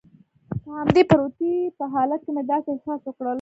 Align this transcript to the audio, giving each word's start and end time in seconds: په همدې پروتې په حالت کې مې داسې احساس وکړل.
په 0.63 0.69
همدې 0.79 1.01
پروتې 1.09 1.51
په 1.77 1.83
حالت 1.93 2.19
کې 2.25 2.31
مې 2.35 2.43
داسې 2.51 2.67
احساس 2.71 3.01
وکړل. 3.05 3.29